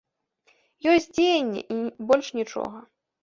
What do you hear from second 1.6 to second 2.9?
і больш нічога.